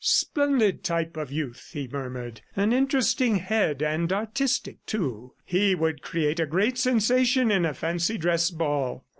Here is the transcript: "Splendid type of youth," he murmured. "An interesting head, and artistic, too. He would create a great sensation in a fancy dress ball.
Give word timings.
"Splendid 0.03 0.83
type 0.83 1.15
of 1.15 1.31
youth," 1.31 1.69
he 1.73 1.87
murmured. 1.87 2.41
"An 2.55 2.73
interesting 2.73 3.35
head, 3.35 3.83
and 3.83 4.11
artistic, 4.11 4.83
too. 4.87 5.35
He 5.45 5.75
would 5.75 6.01
create 6.01 6.39
a 6.39 6.47
great 6.47 6.79
sensation 6.79 7.51
in 7.51 7.65
a 7.65 7.75
fancy 7.75 8.17
dress 8.17 8.49
ball. 8.49 9.05